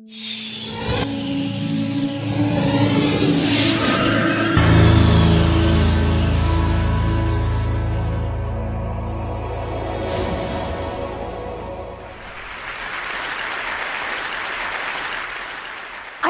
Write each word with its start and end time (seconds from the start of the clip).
I 0.00 0.04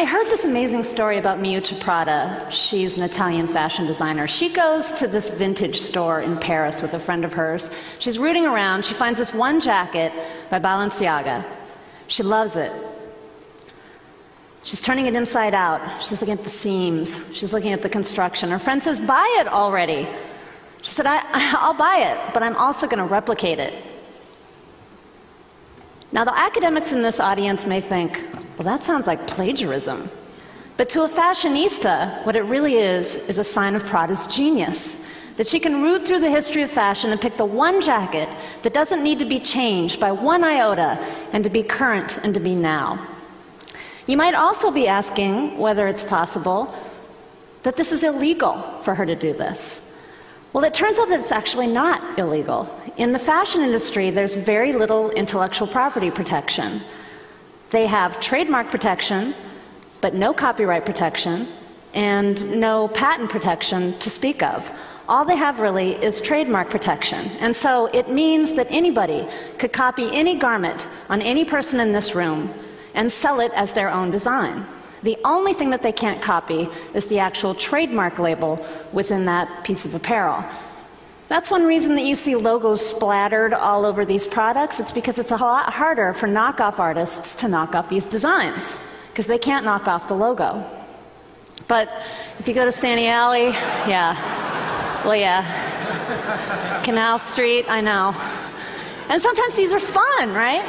heard 0.05 0.31
this 0.31 0.45
amazing 0.45 0.85
story 0.85 1.19
about 1.19 1.39
Miuccia 1.39 1.79
Prada. 1.79 2.49
She's 2.51 2.97
an 2.97 3.03
Italian 3.03 3.49
fashion 3.49 3.85
designer. 3.85 4.27
She 4.27 4.49
goes 4.49 4.93
to 4.93 5.07
this 5.07 5.29
vintage 5.29 5.79
store 5.79 6.23
in 6.23 6.39
Paris 6.39 6.81
with 6.81 6.95
a 6.95 6.99
friend 6.99 7.23
of 7.23 7.35
hers. 7.35 7.69
She's 7.99 8.19
rooting 8.19 8.47
around. 8.47 8.87
She 8.87 8.95
finds 8.95 9.19
this 9.19 9.35
one 9.35 9.61
jacket 9.61 10.11
by 10.49 10.59
Balenciaga. 10.59 11.45
She 12.07 12.23
loves 12.23 12.57
it. 12.57 12.73
She's 14.63 14.81
turning 14.81 15.07
it 15.07 15.15
inside 15.15 15.55
out. 15.55 16.03
She's 16.03 16.21
looking 16.21 16.37
at 16.37 16.45
the 16.45 16.51
seams. 16.51 17.21
She's 17.33 17.53
looking 17.53 17.73
at 17.73 17.83
the 17.83 17.89
construction. 17.89 18.51
Her 18.51 18.59
friend 18.59 18.83
says, 18.83 19.01
Buy 19.01 19.27
it 19.41 19.49
already. 19.49 20.07
She 20.83 20.91
said, 20.91 21.07
I, 21.07 21.23
I'll 21.59 21.75
buy 21.75 21.99
it, 21.99 22.35
but 22.35 22.43
I'm 22.43 22.57
also 22.57 22.87
going 22.87 22.99
to 22.99 23.05
replicate 23.05 23.59
it. 23.59 23.75
Now, 26.11 26.25
the 26.25 26.37
academics 26.37 26.93
in 26.93 27.03
this 27.03 27.21
audience 27.21 27.67
may 27.67 27.81
think, 27.81 28.25
well, 28.57 28.65
that 28.65 28.83
sounds 28.83 29.07
like 29.07 29.27
plagiarism. 29.27 30.11
But 30.79 30.89
to 30.91 31.03
a 31.03 31.09
fashionista, 31.09 32.25
what 32.25 32.35
it 32.35 32.43
really 32.43 32.77
is, 32.77 33.17
is 33.17 33.39
a 33.39 33.45
sign 33.45 33.75
of 33.75 33.85
Prada's 33.85 34.25
genius. 34.25 34.97
That 35.37 35.47
she 35.47 35.61
can 35.61 35.83
root 35.83 36.07
through 36.07 36.21
the 36.21 36.31
history 36.31 36.63
of 36.63 36.71
fashion 36.71 37.13
and 37.13 37.21
pick 37.21 37.37
the 37.37 37.45
one 37.45 37.81
jacket 37.81 38.29
that 38.63 38.73
doesn't 38.73 39.03
need 39.03 39.19
to 39.21 39.25
be 39.25 39.39
changed 39.39 40.01
by 40.01 40.11
one 40.11 40.43
iota 40.43 40.99
and 41.33 41.45
to 41.45 41.51
be 41.51 41.63
current 41.63 42.19
and 42.25 42.35
to 42.35 42.41
be 42.41 42.55
now. 42.55 43.07
You 44.09 44.17
might 44.17 44.35
also 44.35 44.71
be 44.71 44.89
asking 44.89 45.59
whether 45.59 45.87
it's 45.87 46.03
possible 46.03 46.75
that 47.63 47.77
this 47.77 47.93
is 47.93 48.03
illegal 48.03 48.55
for 48.83 48.95
her 48.95 49.05
to 49.05 49.15
do 49.15 49.35
this. 49.35 49.83
Well, 50.55 50.65
it 50.65 50.73
turns 50.73 50.99
out 50.99 51.11
that 51.11 51.21
it's 51.21 51.31
actually 51.31 51.67
not 51.67 52.19
illegal. 52.19 52.75
In 52.97 53.13
the 53.13 53.19
fashion 53.19 53.61
industry, 53.61 54.09
there's 54.09 54.35
very 54.35 54.73
little 54.73 55.11
intellectual 55.11 55.69
property 55.69 56.11
protection. 56.11 56.81
They 57.69 57.87
have 57.87 58.19
trademark 58.19 58.71
protection, 58.71 59.35
but 60.01 60.15
no 60.15 60.33
copyright 60.33 60.87
protection 60.87 61.47
and 61.93 62.59
no 62.59 62.89
patent 62.89 63.29
protection 63.29 63.99
to 63.99 64.09
speak 64.09 64.43
of. 64.43 64.71
All 65.07 65.27
they 65.27 65.37
have 65.37 65.61
really 65.61 66.03
is 66.03 66.23
trademark 66.23 66.71
protection. 66.71 67.27
And 67.41 67.55
so 67.55 67.87
it 67.93 68.09
means 68.09 68.55
that 68.55 68.69
anybody 68.71 69.29
could 69.59 69.75
copy 69.75 70.09
any 70.17 70.39
garment 70.39 70.89
on 71.11 71.21
any 71.21 71.45
person 71.45 71.79
in 71.79 71.93
this 71.93 72.15
room 72.15 72.55
and 72.95 73.13
sell 73.13 73.41
it 73.41 73.53
as 73.55 73.73
their 73.73 73.91
own 73.91 74.11
design. 74.11 74.67
The 75.03 75.17
only 75.25 75.55
thing 75.55 75.71
that 75.71 75.83
they 75.83 75.93
can't 75.93 76.21
copy 76.21 76.69
is 76.93 77.07
the 77.07 77.21
actual 77.21 77.55
trademark 77.55 78.19
label 78.19 78.67
within 78.93 79.27
that 79.27 79.65
piece 79.65 79.85
of 79.85 79.95
apparel. 79.95 80.45
That's 81.29 81.51
one 81.51 81.65
reason 81.67 81.95
that 81.97 82.05
you 82.05 82.15
see 82.15 82.35
logos 82.35 82.85
splattered 82.85 83.53
all 83.53 83.85
over 83.85 84.05
these 84.05 84.27
products. 84.27 84.81
It's 84.81 84.93
because 84.93 85.19
it's 85.19 85.31
a 85.31 85.37
lot 85.37 85.73
harder 85.73 86.15
for 86.15 86.27
knockoff 86.27 86.79
artists 86.79 87.35
to 87.37 87.49
knock 87.49 87.75
off 87.75 87.89
these 87.89 88.07
designs, 88.09 88.79
because 89.11 89.27
they 89.27 89.39
can't 89.39 89.65
knock 89.65 89.87
off 89.87 90.09
the 90.09 90.15
logo. 90.15 90.65
But 91.69 91.91
if 92.39 92.49
you 92.49 92.55
go 92.55 92.65
to 92.65 92.73
Santee 92.73 93.09
Alley, 93.09 93.49
yeah. 93.87 95.05
Well, 95.05 95.17
yeah. 95.17 96.83
Canal 96.83 97.19
Street, 97.19 97.67
I 97.69 97.83
know. 97.83 98.15
And 99.11 99.21
sometimes 99.21 99.55
these 99.55 99.73
are 99.73 99.79
fun, 99.79 100.33
right? 100.33 100.65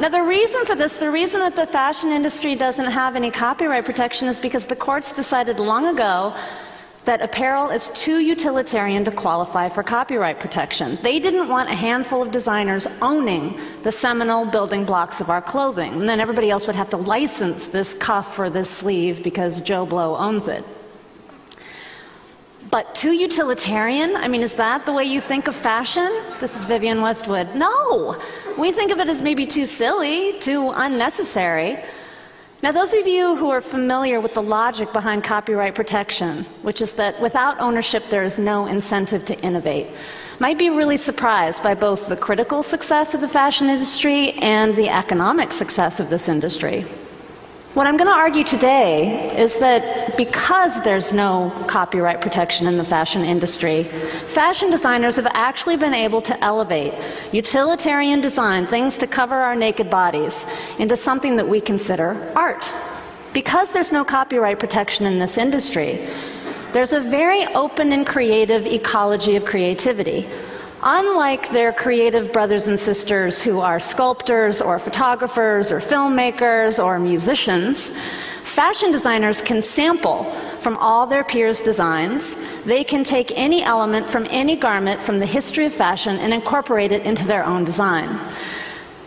Now, 0.00 0.08
the 0.08 0.22
reason 0.22 0.64
for 0.64 0.74
this, 0.74 0.96
the 0.96 1.10
reason 1.10 1.40
that 1.40 1.54
the 1.54 1.66
fashion 1.66 2.08
industry 2.08 2.54
doesn't 2.54 2.90
have 2.90 3.16
any 3.16 3.30
copyright 3.30 3.84
protection 3.84 4.28
is 4.28 4.38
because 4.38 4.64
the 4.64 4.74
courts 4.74 5.12
decided 5.12 5.60
long 5.60 5.88
ago 5.88 6.34
that 7.04 7.20
apparel 7.20 7.68
is 7.68 7.88
too 7.88 8.18
utilitarian 8.18 9.04
to 9.04 9.10
qualify 9.10 9.68
for 9.68 9.82
copyright 9.82 10.40
protection. 10.40 10.98
They 11.02 11.18
didn't 11.18 11.48
want 11.48 11.68
a 11.68 11.74
handful 11.74 12.22
of 12.22 12.30
designers 12.30 12.86
owning 13.02 13.60
the 13.82 13.92
seminal 13.92 14.46
building 14.46 14.86
blocks 14.86 15.20
of 15.20 15.28
our 15.28 15.42
clothing. 15.42 15.92
And 15.92 16.08
then 16.08 16.18
everybody 16.18 16.48
else 16.48 16.66
would 16.66 16.76
have 16.76 16.88
to 16.90 16.96
license 16.96 17.68
this 17.68 17.92
cuff 17.92 18.38
or 18.38 18.48
this 18.48 18.70
sleeve 18.70 19.22
because 19.22 19.60
Joe 19.60 19.84
Blow 19.84 20.16
owns 20.16 20.48
it. 20.48 20.64
But 22.70 22.94
too 22.94 23.12
utilitarian? 23.12 24.14
I 24.14 24.28
mean, 24.28 24.42
is 24.42 24.54
that 24.54 24.86
the 24.86 24.92
way 24.92 25.04
you 25.04 25.20
think 25.20 25.48
of 25.48 25.56
fashion? 25.56 26.08
This 26.38 26.54
is 26.54 26.64
Vivienne 26.64 27.02
Westwood. 27.02 27.54
No! 27.56 28.20
We 28.56 28.70
think 28.70 28.92
of 28.92 29.00
it 29.00 29.08
as 29.08 29.20
maybe 29.20 29.44
too 29.44 29.64
silly, 29.64 30.38
too 30.38 30.70
unnecessary. 30.70 31.82
Now, 32.62 32.70
those 32.70 32.94
of 32.94 33.08
you 33.08 33.34
who 33.34 33.50
are 33.50 33.60
familiar 33.60 34.20
with 34.20 34.34
the 34.34 34.42
logic 34.42 34.92
behind 34.92 35.24
copyright 35.24 35.74
protection, 35.74 36.44
which 36.62 36.80
is 36.80 36.92
that 36.92 37.20
without 37.20 37.58
ownership 37.58 38.04
there 38.08 38.22
is 38.22 38.38
no 38.38 38.66
incentive 38.66 39.24
to 39.24 39.40
innovate, 39.40 39.88
might 40.38 40.58
be 40.58 40.70
really 40.70 40.96
surprised 40.96 41.62
by 41.62 41.74
both 41.74 42.08
the 42.08 42.16
critical 42.16 42.62
success 42.62 43.14
of 43.14 43.20
the 43.20 43.28
fashion 43.28 43.68
industry 43.68 44.32
and 44.34 44.74
the 44.74 44.88
economic 44.88 45.50
success 45.50 45.98
of 45.98 46.08
this 46.08 46.28
industry. 46.28 46.82
What 47.74 47.86
I'm 47.86 47.96
going 47.96 48.08
to 48.10 48.16
argue 48.16 48.44
today 48.44 49.36
is 49.38 49.58
that 49.58 49.99
because 50.20 50.78
there's 50.82 51.14
no 51.14 51.50
copyright 51.66 52.20
protection 52.20 52.66
in 52.66 52.76
the 52.76 52.84
fashion 52.84 53.24
industry, 53.24 53.84
fashion 54.26 54.68
designers 54.68 55.16
have 55.16 55.26
actually 55.28 55.78
been 55.78 55.94
able 55.94 56.20
to 56.20 56.38
elevate 56.44 56.92
utilitarian 57.32 58.20
design, 58.20 58.66
things 58.66 58.98
to 58.98 59.06
cover 59.06 59.36
our 59.36 59.56
naked 59.56 59.88
bodies, 59.88 60.44
into 60.78 60.94
something 60.94 61.36
that 61.36 61.48
we 61.48 61.58
consider 61.58 62.08
art. 62.36 62.70
Because 63.32 63.72
there's 63.72 63.92
no 63.92 64.04
copyright 64.04 64.58
protection 64.58 65.06
in 65.06 65.18
this 65.18 65.38
industry, 65.38 66.06
there's 66.72 66.92
a 66.92 67.00
very 67.00 67.46
open 67.54 67.90
and 67.90 68.06
creative 68.06 68.66
ecology 68.66 69.36
of 69.36 69.46
creativity 69.46 70.28
Unlike 70.82 71.50
their 71.50 71.74
creative 71.74 72.32
brothers 72.32 72.66
and 72.66 72.80
sisters 72.80 73.42
who 73.42 73.60
are 73.60 73.78
sculptors 73.78 74.62
or 74.62 74.78
photographers 74.78 75.70
or 75.70 75.78
filmmakers 75.78 76.82
or 76.82 76.98
musicians, 76.98 77.90
fashion 78.50 78.90
designers 78.90 79.40
can 79.40 79.62
sample 79.62 80.24
from 80.60 80.76
all 80.78 81.06
their 81.06 81.22
peers' 81.22 81.62
designs. 81.62 82.36
They 82.64 82.82
can 82.82 83.04
take 83.04 83.30
any 83.36 83.62
element 83.62 84.08
from 84.08 84.26
any 84.28 84.56
garment 84.56 85.02
from 85.02 85.20
the 85.20 85.26
history 85.26 85.66
of 85.66 85.72
fashion 85.72 86.16
and 86.18 86.34
incorporate 86.34 86.90
it 86.90 87.02
into 87.02 87.24
their 87.24 87.46
own 87.46 87.64
design. 87.64 88.18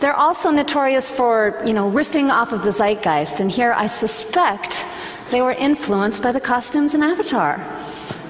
They're 0.00 0.16
also 0.16 0.50
notorious 0.50 1.10
for, 1.10 1.60
you 1.64 1.74
know, 1.74 1.90
riffing 1.90 2.30
off 2.30 2.52
of 2.52 2.64
the 2.64 2.72
zeitgeist, 2.72 3.40
and 3.40 3.50
here 3.50 3.72
I 3.76 3.86
suspect 3.86 4.86
they 5.30 5.40
were 5.42 5.52
influenced 5.52 6.22
by 6.22 6.32
the 6.32 6.40
costumes 6.40 6.94
in 6.94 7.02
Avatar. 7.02 7.60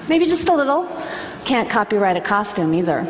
Maybe 0.07 0.25
just 0.25 0.47
a 0.49 0.53
little. 0.53 0.87
Can't 1.45 1.69
copyright 1.69 2.17
a 2.17 2.21
costume 2.21 2.73
either. 2.73 3.03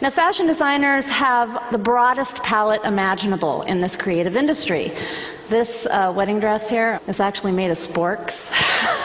Now, 0.00 0.10
fashion 0.10 0.46
designers 0.46 1.08
have 1.08 1.70
the 1.70 1.78
broadest 1.78 2.42
palette 2.42 2.82
imaginable 2.84 3.62
in 3.62 3.80
this 3.80 3.94
creative 3.94 4.36
industry. 4.36 4.92
This 5.52 5.84
uh, 5.84 6.10
wedding 6.16 6.40
dress 6.40 6.66
here 6.66 6.98
is 7.08 7.20
actually 7.20 7.52
made 7.52 7.70
of 7.70 7.76
sporks. 7.76 8.50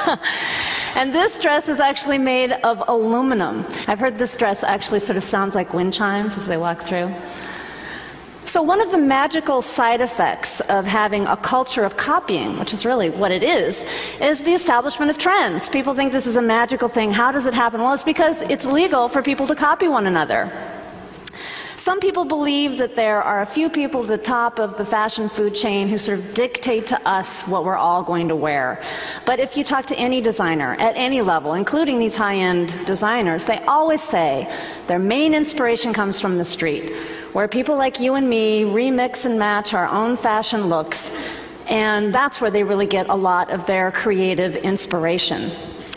and 0.95 1.13
this 1.13 1.37
dress 1.39 1.67
is 1.67 1.81
actually 1.81 2.19
made 2.19 2.53
of 2.53 2.81
aluminum. 2.87 3.65
I've 3.85 3.99
heard 3.99 4.17
this 4.17 4.37
dress 4.37 4.63
actually 4.63 5.01
sort 5.01 5.17
of 5.17 5.23
sounds 5.23 5.55
like 5.55 5.73
wind 5.73 5.93
chimes 5.93 6.37
as 6.37 6.47
they 6.47 6.55
walk 6.55 6.83
through. 6.83 7.13
So, 8.45 8.63
one 8.63 8.79
of 8.79 8.91
the 8.91 8.97
magical 8.97 9.61
side 9.61 9.99
effects 9.99 10.61
of 10.61 10.85
having 10.85 11.27
a 11.27 11.35
culture 11.35 11.83
of 11.83 11.97
copying, 11.97 12.57
which 12.59 12.73
is 12.73 12.85
really 12.85 13.09
what 13.09 13.33
it 13.33 13.43
is, 13.43 13.83
is 14.21 14.41
the 14.41 14.53
establishment 14.53 15.11
of 15.11 15.17
trends. 15.17 15.69
People 15.69 15.95
think 15.95 16.13
this 16.13 16.25
is 16.25 16.37
a 16.37 16.41
magical 16.41 16.87
thing. 16.87 17.11
How 17.11 17.33
does 17.33 17.45
it 17.45 17.53
happen? 17.53 17.81
Well, 17.81 17.93
it's 17.93 18.05
because 18.05 18.39
it's 18.43 18.63
legal 18.63 19.09
for 19.09 19.21
people 19.21 19.47
to 19.47 19.55
copy 19.55 19.89
one 19.89 20.07
another. 20.07 20.49
Some 21.87 22.01
people 22.01 22.25
believe 22.25 22.79
that 22.79 22.97
there 22.97 23.23
are 23.23 23.39
a 23.39 23.45
few 23.45 23.69
people 23.69 24.01
at 24.01 24.09
the 24.09 24.17
top 24.17 24.59
of 24.59 24.77
the 24.77 24.83
fashion 24.83 25.29
food 25.29 25.55
chain 25.55 25.87
who 25.87 25.97
sort 25.97 26.19
of 26.19 26.33
dictate 26.33 26.85
to 26.87 27.07
us 27.07 27.43
what 27.43 27.63
we're 27.63 27.77
all 27.77 28.03
going 28.03 28.27
to 28.27 28.35
wear. 28.35 28.83
But 29.25 29.39
if 29.39 29.55
you 29.55 29.63
talk 29.63 29.85
to 29.85 29.95
any 29.95 30.19
designer 30.19 30.75
at 30.81 30.97
any 30.97 31.21
level, 31.21 31.53
including 31.53 31.97
these 31.97 32.13
high 32.13 32.35
end 32.35 32.75
designers, 32.85 33.45
they 33.45 33.59
always 33.59 34.01
say 34.01 34.53
their 34.87 34.99
main 34.99 35.33
inspiration 35.33 35.93
comes 35.93 36.19
from 36.19 36.37
the 36.37 36.43
street, 36.43 36.93
where 37.31 37.47
people 37.47 37.77
like 37.77 38.01
you 38.01 38.15
and 38.15 38.29
me 38.29 38.63
remix 38.63 39.23
and 39.23 39.39
match 39.39 39.73
our 39.73 39.87
own 39.87 40.17
fashion 40.17 40.67
looks. 40.67 41.15
And 41.69 42.13
that's 42.13 42.41
where 42.41 42.51
they 42.51 42.63
really 42.63 42.87
get 42.87 43.07
a 43.07 43.15
lot 43.15 43.49
of 43.49 43.65
their 43.65 43.93
creative 43.93 44.57
inspiration. 44.57 45.51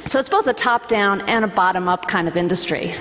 So 0.06 0.20
it's 0.20 0.29
both 0.29 0.47
a 0.47 0.55
top 0.55 0.87
down 0.87 1.23
and 1.23 1.44
a 1.44 1.49
bottom 1.49 1.88
up 1.88 2.06
kind 2.06 2.29
of 2.29 2.37
industry. 2.37 2.94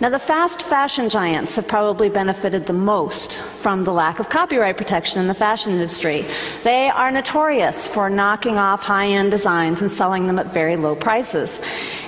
Now, 0.00 0.10
the 0.10 0.18
fast 0.18 0.62
fashion 0.62 1.08
giants 1.08 1.56
have 1.56 1.66
probably 1.66 2.08
benefited 2.08 2.66
the 2.66 2.72
most 2.72 3.36
from 3.36 3.82
the 3.82 3.92
lack 3.92 4.20
of 4.20 4.28
copyright 4.28 4.76
protection 4.76 5.20
in 5.20 5.26
the 5.26 5.34
fashion 5.34 5.72
industry. 5.72 6.24
They 6.62 6.88
are 6.88 7.10
notorious 7.10 7.88
for 7.88 8.08
knocking 8.08 8.58
off 8.58 8.80
high 8.82 9.08
end 9.08 9.32
designs 9.32 9.82
and 9.82 9.90
selling 9.90 10.28
them 10.28 10.38
at 10.38 10.52
very 10.52 10.76
low 10.76 10.94
prices. 10.94 11.60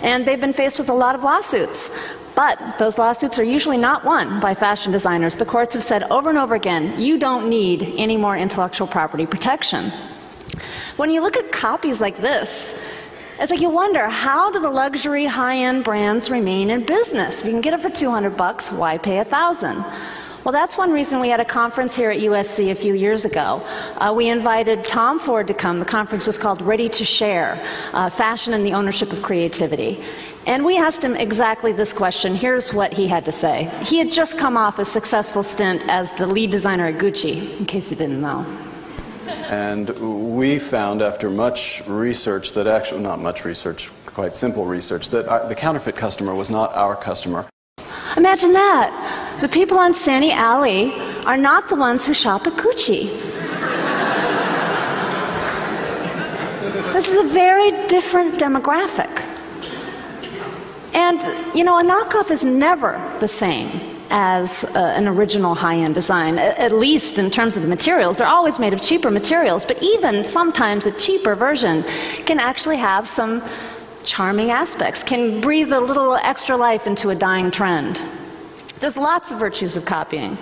And 0.02 0.24
they've 0.24 0.40
been 0.40 0.52
faced 0.52 0.78
with 0.78 0.88
a 0.88 0.94
lot 0.94 1.16
of 1.16 1.24
lawsuits 1.24 1.90
But 2.34 2.78
those 2.78 2.96
lawsuits 2.96 3.38
are 3.38 3.44
usually 3.44 3.76
not 3.76 4.04
won 4.04 4.40
by 4.40 4.54
fashion 4.54 4.92
designers. 4.92 5.36
The 5.36 5.44
courts 5.44 5.74
have 5.74 5.84
said 5.84 6.04
over 6.04 6.30
and 6.30 6.38
over 6.38 6.54
again 6.54 6.98
you 7.00 7.18
don't 7.18 7.48
need 7.48 7.94
any 7.98 8.16
more 8.16 8.36
intellectual 8.36 8.86
property 8.86 9.26
protection. 9.26 9.92
When 10.96 11.10
you 11.10 11.20
look 11.20 11.36
at 11.36 11.52
copies 11.52 12.00
like 12.00 12.18
this, 12.18 12.74
it's 13.40 13.50
like 13.50 13.60
you 13.60 13.70
wonder 13.70 14.06
how 14.06 14.50
do 14.50 14.60
the 14.60 14.68
luxury 14.68 15.24
high-end 15.24 15.82
brands 15.82 16.28
remain 16.28 16.68
in 16.68 16.84
business? 16.84 17.40
If 17.40 17.46
you 17.46 17.52
can 17.52 17.62
get 17.62 17.72
it 17.72 17.80
for 17.80 17.88
200 17.88 18.36
bucks, 18.36 18.70
why 18.70 18.98
pay 18.98 19.18
a 19.18 19.24
thousand? 19.24 19.82
Well, 20.44 20.52
that's 20.52 20.76
one 20.76 20.92
reason 20.92 21.20
we 21.20 21.30
had 21.30 21.40
a 21.40 21.44
conference 21.44 21.96
here 21.96 22.10
at 22.10 22.20
USC 22.20 22.70
a 22.70 22.74
few 22.74 22.94
years 22.94 23.24
ago. 23.24 23.62
Uh, 23.96 24.12
we 24.14 24.28
invited 24.28 24.84
Tom 24.84 25.18
Ford 25.18 25.46
to 25.46 25.54
come. 25.54 25.78
The 25.78 25.86
conference 25.86 26.26
was 26.26 26.36
called 26.36 26.60
Ready 26.60 26.90
to 26.90 27.04
Share 27.04 27.58
uh, 27.94 28.10
Fashion 28.10 28.52
and 28.52 28.64
the 28.64 28.72
Ownership 28.72 29.10
of 29.10 29.22
Creativity. 29.22 30.02
And 30.46 30.64
we 30.64 30.76
asked 30.76 31.02
him 31.02 31.14
exactly 31.16 31.72
this 31.72 31.94
question. 31.94 32.34
Here's 32.34 32.74
what 32.74 32.92
he 32.92 33.06
had 33.06 33.24
to 33.24 33.32
say. 33.32 33.70
He 33.84 33.96
had 33.98 34.10
just 34.10 34.36
come 34.36 34.56
off 34.56 34.78
a 34.78 34.84
successful 34.84 35.42
stint 35.42 35.82
as 35.88 36.12
the 36.12 36.26
lead 36.26 36.50
designer 36.50 36.86
at 36.86 36.96
Gucci, 36.96 37.58
in 37.58 37.64
case 37.64 37.90
you 37.90 37.96
didn't 37.96 38.20
know. 38.20 38.44
And 39.50 39.88
we 40.36 40.58
found 40.58 41.02
after 41.02 41.30
much 41.30 41.82
research 41.86 42.52
that 42.54 42.66
actually, 42.66 43.02
not 43.02 43.18
much 43.18 43.44
research, 43.44 43.90
quite 44.06 44.36
simple 44.36 44.64
research, 44.64 45.10
that 45.10 45.26
our, 45.28 45.48
the 45.48 45.54
counterfeit 45.54 45.96
customer 45.96 46.34
was 46.34 46.50
not 46.50 46.74
our 46.74 46.96
customer. 46.96 47.46
Imagine 48.16 48.52
that. 48.52 49.38
The 49.40 49.48
people 49.48 49.78
on 49.78 49.94
Santee 49.94 50.32
Alley 50.32 50.92
are 51.24 51.36
not 51.36 51.68
the 51.68 51.76
ones 51.76 52.06
who 52.06 52.14
shop 52.14 52.46
at 52.46 52.54
Gucci. 52.54 53.08
this 56.92 57.08
is 57.08 57.16
a 57.16 57.32
very 57.32 57.70
different 57.86 58.34
demographic. 58.34 59.26
And, 60.92 61.22
you 61.56 61.64
know, 61.64 61.78
a 61.78 61.82
knockoff 61.82 62.30
is 62.30 62.44
never 62.44 63.00
the 63.20 63.28
same 63.28 63.89
as 64.10 64.64
uh, 64.64 64.78
an 64.78 65.08
original 65.08 65.54
high 65.54 65.76
end 65.76 65.94
design, 65.94 66.38
at 66.38 66.72
least 66.72 67.18
in 67.18 67.30
terms 67.30 67.56
of 67.56 67.62
the 67.62 67.68
materials. 67.68 68.18
They're 68.18 68.26
always 68.26 68.58
made 68.58 68.72
of 68.72 68.82
cheaper 68.82 69.10
materials, 69.10 69.64
but 69.64 69.82
even 69.82 70.24
sometimes 70.24 70.86
a 70.86 70.92
cheaper 70.92 71.34
version 71.34 71.84
can 72.26 72.38
actually 72.38 72.76
have 72.76 73.06
some 73.06 73.42
charming 74.04 74.50
aspects, 74.50 75.02
can 75.02 75.40
breathe 75.40 75.72
a 75.72 75.80
little 75.80 76.14
extra 76.16 76.56
life 76.56 76.86
into 76.86 77.10
a 77.10 77.14
dying 77.14 77.50
trend. 77.50 78.02
There's 78.80 78.96
lots 78.96 79.30
of 79.30 79.38
virtues 79.38 79.76
of 79.76 79.84
copying. 79.84 80.38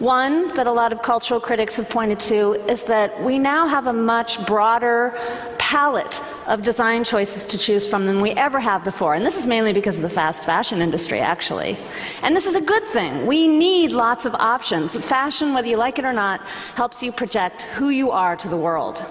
One 0.00 0.52
that 0.54 0.66
a 0.66 0.72
lot 0.72 0.92
of 0.92 1.02
cultural 1.02 1.40
critics 1.40 1.76
have 1.76 1.88
pointed 1.88 2.18
to 2.20 2.54
is 2.68 2.84
that 2.84 3.22
we 3.22 3.38
now 3.38 3.68
have 3.68 3.86
a 3.86 3.92
much 3.92 4.44
broader 4.44 5.14
palette 5.58 6.20
of 6.46 6.62
design 6.62 7.04
choices 7.04 7.46
to 7.46 7.58
choose 7.58 7.86
from 7.86 8.06
than 8.06 8.20
we 8.20 8.32
ever 8.32 8.60
have 8.60 8.84
before. 8.84 9.14
And 9.14 9.24
this 9.24 9.36
is 9.36 9.46
mainly 9.46 9.72
because 9.72 9.96
of 9.96 10.02
the 10.02 10.08
fast 10.08 10.44
fashion 10.44 10.82
industry, 10.82 11.20
actually. 11.20 11.78
And 12.22 12.36
this 12.36 12.46
is 12.46 12.54
a 12.54 12.60
good 12.60 12.84
thing. 12.84 13.26
We 13.26 13.48
need 13.48 13.92
lots 13.92 14.26
of 14.26 14.34
options. 14.34 14.96
Fashion, 14.96 15.54
whether 15.54 15.68
you 15.68 15.76
like 15.76 15.98
it 15.98 16.04
or 16.04 16.12
not, 16.12 16.40
helps 16.74 17.02
you 17.02 17.12
project 17.12 17.62
who 17.62 17.88
you 17.88 18.10
are 18.10 18.36
to 18.36 18.48
the 18.48 18.56
world. 18.56 19.04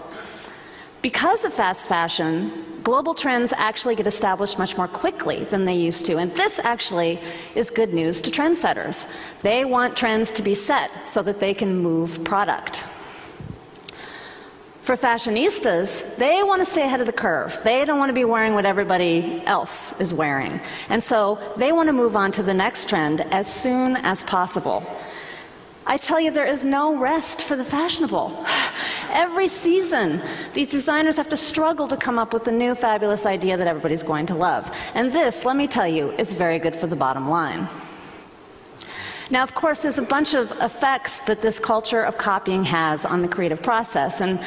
Because 1.02 1.44
of 1.44 1.54
fast 1.54 1.86
fashion, 1.86 2.52
global 2.84 3.14
trends 3.14 3.52
actually 3.58 3.96
get 3.96 4.08
established 4.08 4.58
much 4.58 4.78
more 4.78 4.88
quickly 4.88 5.44
than 5.46 5.66
they 5.66 5.76
used 5.76 6.06
to. 6.06 6.18
And 6.18 6.34
this 6.36 6.60
actually 6.60 7.20
is 7.56 7.70
good 7.70 7.94
news 7.94 8.22
to 8.22 8.32
trendsetters. 8.32 9.12
They 9.42 9.66
want 9.66 9.98
trends 9.98 10.32
to 10.32 10.44
be 10.44 10.56
set 10.56 11.06
so 11.06 11.22
that 11.24 11.40
they 11.40 11.54
can 11.54 11.80
move 11.80 12.24
product. 12.24 12.83
For 14.84 14.98
fashionistas, 14.98 16.18
they 16.18 16.44
want 16.44 16.62
to 16.62 16.70
stay 16.70 16.84
ahead 16.84 17.00
of 17.00 17.06
the 17.06 17.14
curve. 17.14 17.58
They 17.64 17.86
don't 17.86 18.00
want 18.00 18.10
to 18.10 18.14
be 18.14 18.26
wearing 18.26 18.54
what 18.54 18.66
everybody 18.66 19.42
else 19.46 19.98
is 20.02 20.14
wearing. 20.14 20.60
And 20.90 21.02
so 21.02 21.40
they 21.56 21.72
want 21.72 21.88
to 21.88 21.94
move 21.94 22.18
on 22.18 22.34
to 22.34 22.44
the 22.44 22.54
next 22.54 22.90
trend 22.90 23.22
as 23.34 23.48
soon 23.48 23.96
as 23.96 24.26
possible. 24.26 24.84
I 25.86 25.96
tell 25.96 26.20
you, 26.20 26.32
there 26.32 26.46
is 26.46 26.66
no 26.66 26.98
rest 26.98 27.44
for 27.44 27.56
the 27.56 27.64
fashionable. 27.64 28.46
Every 29.10 29.48
season, 29.48 30.22
these 30.54 30.70
designers 30.70 31.16
have 31.16 31.30
to 31.30 31.38
struggle 31.38 31.88
to 31.88 31.96
come 31.96 32.20
up 32.20 32.34
with 32.34 32.46
a 32.48 32.52
new 32.52 32.76
fabulous 32.76 33.26
idea 33.26 33.56
that 33.56 33.68
everybody's 33.68 34.04
going 34.04 34.26
to 34.26 34.36
love. 34.36 34.70
And 34.96 35.14
this, 35.14 35.46
let 35.46 35.56
me 35.56 35.66
tell 35.66 35.88
you, 35.88 36.12
is 36.12 36.34
very 36.34 36.60
good 36.60 36.76
for 36.76 36.88
the 36.88 36.96
bottom 36.98 37.30
line. 37.30 37.70
Now, 39.34 39.42
of 39.42 39.56
course, 39.56 39.82
there's 39.82 39.98
a 39.98 40.04
bunch 40.04 40.36
of 40.36 40.52
effects 40.62 41.22
that 41.22 41.42
this 41.42 41.58
culture 41.58 42.04
of 42.04 42.20
copying 42.20 42.64
has 42.66 43.04
on 43.04 43.24
the 43.24 43.28
creative 43.28 43.64
process. 43.64 44.22
And 44.22 44.40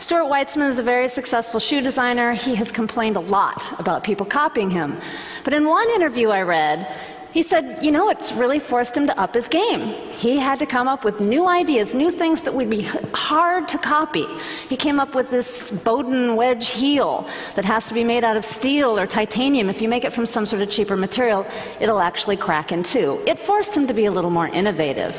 Stuart 0.00 0.24
Weitzman 0.24 0.68
is 0.68 0.80
a 0.80 0.82
very 0.82 1.08
successful 1.08 1.60
shoe 1.60 1.80
designer. 1.80 2.32
He 2.32 2.56
has 2.56 2.72
complained 2.72 3.14
a 3.14 3.20
lot 3.20 3.64
about 3.78 4.02
people 4.02 4.26
copying 4.26 4.68
him. 4.68 5.00
But 5.44 5.54
in 5.54 5.64
one 5.64 5.88
interview 5.90 6.30
I 6.30 6.40
read, 6.40 6.92
he 7.32 7.42
said, 7.42 7.82
you 7.82 7.90
know, 7.90 8.10
it's 8.10 8.30
really 8.32 8.58
forced 8.58 8.96
him 8.96 9.06
to 9.06 9.18
up 9.18 9.34
his 9.34 9.48
game. 9.48 9.80
He 10.12 10.38
had 10.38 10.58
to 10.58 10.66
come 10.66 10.86
up 10.86 11.02
with 11.02 11.18
new 11.18 11.48
ideas, 11.48 11.94
new 11.94 12.10
things 12.10 12.42
that 12.42 12.54
would 12.54 12.68
be 12.68 12.82
hard 13.14 13.68
to 13.68 13.78
copy. 13.78 14.26
He 14.68 14.76
came 14.76 15.00
up 15.00 15.14
with 15.14 15.30
this 15.30 15.70
Bowden 15.70 16.36
wedge 16.36 16.68
heel 16.68 17.26
that 17.54 17.64
has 17.64 17.88
to 17.88 17.94
be 17.94 18.04
made 18.04 18.22
out 18.22 18.36
of 18.36 18.44
steel 18.44 18.98
or 18.98 19.06
titanium. 19.06 19.70
If 19.70 19.80
you 19.80 19.88
make 19.88 20.04
it 20.04 20.12
from 20.12 20.26
some 20.26 20.44
sort 20.44 20.60
of 20.60 20.68
cheaper 20.68 20.96
material, 20.96 21.46
it'll 21.80 22.00
actually 22.00 22.36
crack 22.36 22.70
in 22.70 22.82
two. 22.82 23.22
It 23.26 23.38
forced 23.38 23.74
him 23.74 23.86
to 23.86 23.94
be 23.94 24.04
a 24.04 24.10
little 24.10 24.30
more 24.30 24.48
innovative. 24.48 25.16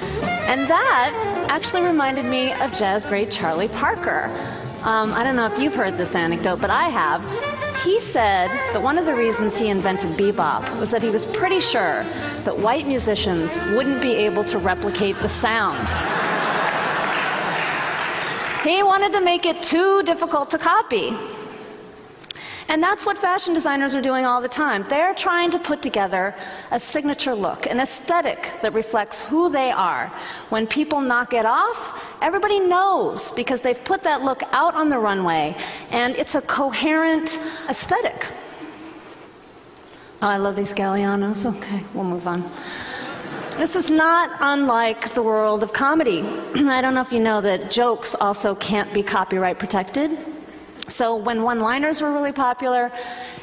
And 0.00 0.68
that 0.70 1.12
actually 1.50 1.82
reminded 1.82 2.24
me 2.24 2.52
of 2.52 2.72
jazz 2.72 3.04
great 3.04 3.30
Charlie 3.30 3.68
Parker. 3.68 4.30
Um, 4.82 5.12
I 5.12 5.22
don't 5.22 5.36
know 5.36 5.46
if 5.46 5.58
you've 5.58 5.74
heard 5.74 5.98
this 5.98 6.14
anecdote, 6.14 6.60
but 6.60 6.70
I 6.70 6.88
have. 6.88 7.49
He 7.84 7.98
said 7.98 8.48
that 8.72 8.82
one 8.82 8.98
of 8.98 9.06
the 9.06 9.14
reasons 9.14 9.56
he 9.56 9.68
invented 9.68 10.10
bebop 10.18 10.78
was 10.78 10.90
that 10.90 11.02
he 11.02 11.08
was 11.08 11.24
pretty 11.24 11.60
sure 11.60 12.04
that 12.44 12.58
white 12.58 12.86
musicians 12.86 13.58
wouldn't 13.74 14.02
be 14.02 14.12
able 14.12 14.44
to 14.44 14.58
replicate 14.58 15.18
the 15.20 15.28
sound. 15.28 15.78
he 18.62 18.82
wanted 18.82 19.12
to 19.12 19.20
make 19.22 19.46
it 19.46 19.62
too 19.62 20.02
difficult 20.02 20.50
to 20.50 20.58
copy. 20.58 21.16
And 22.70 22.80
that's 22.80 23.04
what 23.04 23.18
fashion 23.18 23.52
designers 23.52 23.96
are 23.96 24.00
doing 24.00 24.24
all 24.24 24.40
the 24.40 24.48
time. 24.48 24.86
They're 24.88 25.12
trying 25.12 25.50
to 25.50 25.58
put 25.58 25.82
together 25.82 26.36
a 26.70 26.78
signature 26.78 27.34
look, 27.34 27.66
an 27.66 27.80
aesthetic 27.80 28.52
that 28.62 28.72
reflects 28.74 29.18
who 29.18 29.50
they 29.50 29.72
are. 29.72 30.06
When 30.50 30.68
people 30.68 31.00
knock 31.00 31.32
it 31.34 31.44
off, 31.44 32.00
everybody 32.22 32.60
knows 32.60 33.32
because 33.32 33.60
they've 33.60 33.82
put 33.82 34.04
that 34.04 34.22
look 34.22 34.44
out 34.52 34.76
on 34.76 34.88
the 34.88 34.98
runway, 34.98 35.56
and 35.90 36.14
it's 36.14 36.36
a 36.36 36.40
coherent 36.42 37.40
aesthetic. 37.68 38.28
Oh, 40.22 40.28
I 40.28 40.36
love 40.36 40.54
these 40.54 40.72
Gallianos. 40.72 41.44
Okay, 41.56 41.82
we'll 41.92 42.04
move 42.04 42.28
on. 42.28 42.48
This 43.58 43.74
is 43.74 43.90
not 43.90 44.30
unlike 44.38 45.12
the 45.14 45.22
world 45.22 45.64
of 45.64 45.72
comedy. 45.72 46.20
I 46.54 46.80
don't 46.80 46.94
know 46.94 47.00
if 47.00 47.10
you 47.10 47.18
know 47.18 47.40
that 47.40 47.68
jokes 47.68 48.14
also 48.14 48.54
can't 48.54 48.94
be 48.94 49.02
copyright 49.02 49.58
protected. 49.58 50.16
So 50.90 51.16
when 51.16 51.42
one 51.42 51.60
liners 51.60 52.02
were 52.02 52.12
really 52.12 52.32
popular, 52.32 52.90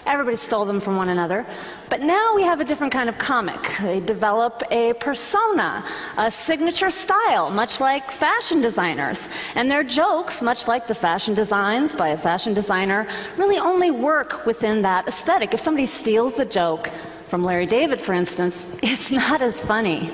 everybody 0.06 0.38
stole 0.38 0.66
them 0.66 0.80
from 0.80 0.96
one 0.98 1.10
another. 1.10 1.46
But 1.90 2.02
now 2.02 2.36
we 2.36 2.44
have 2.44 2.60
a 2.60 2.66
different 2.66 2.94
kind 2.94 3.10
of 3.10 3.18
comic. 3.18 3.60
They 3.82 4.00
develop 4.00 4.64
a 4.72 4.94
persona, 4.94 5.86
a 6.18 6.30
signature 6.32 6.90
style, 6.90 7.50
much 7.50 7.80
like 7.80 8.12
fashion 8.12 8.62
designers. 8.62 9.30
And 9.56 9.70
their 9.70 9.84
jokes, 9.84 10.42
much 10.42 10.68
like 10.68 10.88
the 10.88 10.96
fashion 10.96 11.34
designs 11.34 11.94
by 11.94 12.10
a 12.10 12.18
fashion 12.18 12.54
designer, 12.54 13.08
really 13.38 13.58
only 13.58 13.92
work 13.92 14.46
within 14.46 14.82
that 14.84 15.08
aesthetic. 15.08 15.54
If 15.54 15.60
somebody 15.60 15.86
steals 15.86 16.36
the 16.36 16.46
joke 16.46 16.90
from 17.28 17.44
Larry 17.44 17.66
David, 17.66 18.00
for 18.00 18.14
instance, 18.14 18.66
it's 18.84 19.12
not 19.12 19.42
as 19.42 19.60
funny. 19.60 20.14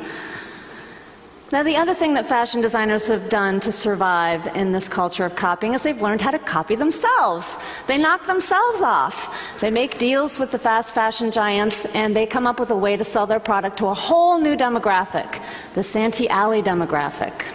Now, 1.53 1.61
the 1.61 1.77
other 1.77 1.93
thing 1.93 2.15
that 2.15 2.25
fashion 2.25 2.61
designers 2.61 3.05
have 3.05 3.29
done 3.29 3.59
to 3.59 3.71
survive 3.71 4.47
in 4.57 4.71
this 4.71 4.87
culture 4.87 5.23
of 5.23 5.35
copying 5.35 5.75
is 5.75 5.83
they've 5.83 6.01
learned 6.01 6.19
how 6.19 6.31
to 6.31 6.39
copy 6.39 6.73
themselves. 6.73 7.55
They 7.85 7.99
knock 7.99 8.25
themselves 8.25 8.81
off. 8.81 9.31
They 9.59 9.69
make 9.69 9.99
deals 9.99 10.39
with 10.39 10.49
the 10.49 10.57
fast 10.57 10.95
fashion 10.95 11.29
giants 11.29 11.85
and 11.93 12.15
they 12.15 12.25
come 12.25 12.47
up 12.47 12.59
with 12.59 12.71
a 12.71 12.75
way 12.75 12.97
to 12.97 13.03
sell 13.03 13.27
their 13.27 13.39
product 13.39 13.77
to 13.77 13.85
a 13.85 13.93
whole 13.93 14.39
new 14.39 14.55
demographic, 14.55 15.43
the 15.75 15.83
Santee 15.83 16.27
Alley 16.27 16.63
demographic. 16.63 17.45